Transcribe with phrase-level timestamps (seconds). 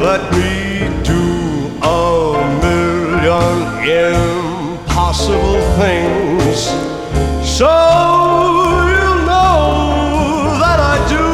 [0.00, 1.24] let me do
[1.82, 1.94] a
[2.62, 3.56] million
[4.88, 6.58] impossible things.
[7.56, 7.72] So
[8.94, 11.28] you know that I do.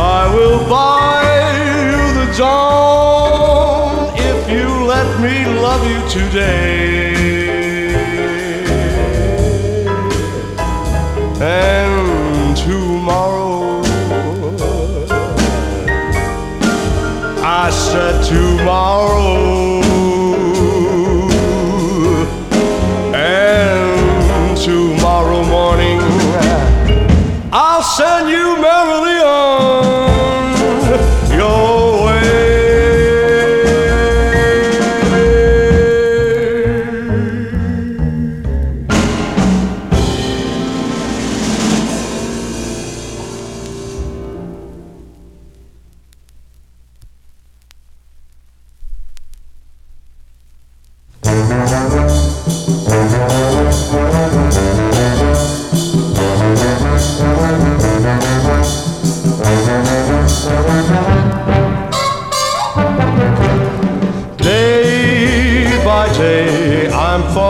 [0.00, 1.22] I will buy
[1.90, 7.14] you the dawn if you let me love you today.
[11.40, 11.81] And
[18.24, 19.82] tomorrow.
[23.14, 26.00] And tomorrow morning,
[27.52, 28.51] I'll send you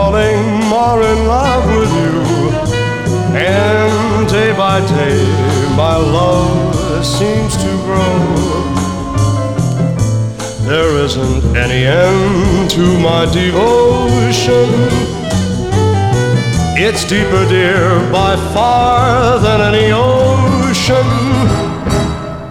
[0.03, 2.15] falling more in love with you.
[3.35, 5.21] And day by day,
[5.83, 8.15] my love seems to grow.
[10.71, 14.69] There isn't any end to my devotion.
[16.85, 21.07] It's deeper, dear, by far than any ocean.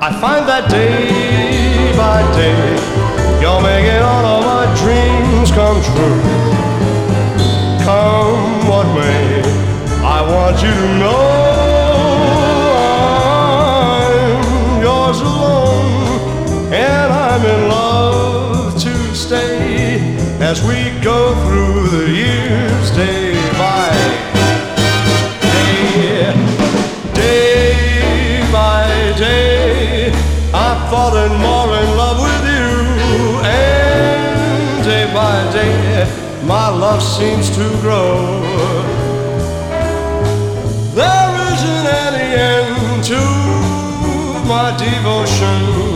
[0.09, 2.63] I find that day by day,
[3.43, 6.62] you're making all of my dreams come true.
[10.53, 11.17] Want you to know
[13.57, 16.21] I'm yours alone,
[16.73, 23.91] and I'm in love to stay as we go through the years day by
[25.43, 26.35] day.
[27.15, 28.87] Day by
[29.17, 30.13] day,
[30.53, 32.69] I've fallen more in love with you,
[33.43, 36.07] and day by day,
[36.45, 39.02] my love seems to grow.
[45.03, 45.92] Devotion.